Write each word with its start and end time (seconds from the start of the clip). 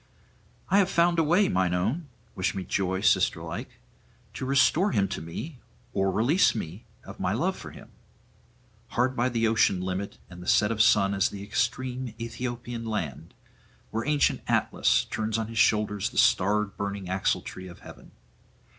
'I 0.69 0.79
have 0.79 0.89
found 0.89 1.19
a 1.19 1.23
way, 1.23 1.47
mine 1.47 1.75
own 1.75 2.07
wish 2.33 2.55
me 2.55 2.63
joy, 2.63 3.01
sisterlike 3.01 3.77
to 4.33 4.47
restore 4.47 4.93
him 4.93 5.07
to 5.09 5.21
me 5.21 5.59
or 5.93 6.09
release 6.09 6.55
me 6.55 6.85
of 7.03 7.19
my 7.19 7.33
love 7.33 7.55
for 7.55 7.69
him. 7.69 7.91
Hard 8.97 9.15
by 9.15 9.29
the 9.29 9.47
ocean 9.47 9.79
limit 9.79 10.17
and 10.27 10.41
the 10.41 10.47
set 10.47 10.71
of 10.71 10.81
sun 10.81 11.13
is 11.13 11.29
the 11.29 11.43
extreme 11.43 12.15
Aethiopian 12.19 12.83
land, 12.83 13.35
where 13.91 14.03
ancient 14.07 14.41
Atlas 14.47 15.05
turns 15.05 15.37
on 15.37 15.49
his 15.49 15.59
shoulders 15.59 16.09
the 16.09 16.17
starred 16.17 16.75
burning 16.77 17.07
axletree 17.07 17.67
of 17.69 17.81
heaven. 17.81 18.09